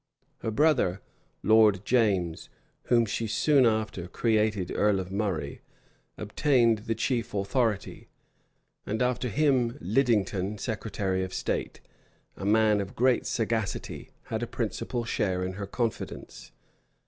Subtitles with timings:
[0.39, 0.99] Her brother,
[1.43, 2.49] Lord James,
[2.85, 5.61] whom she soon after created earl of Murray,
[6.17, 8.07] obtained the chief authority;
[8.83, 11.81] and after him Lidington, secretary of state,
[12.35, 16.51] a man of great sagacity, had a principal share in her confidence.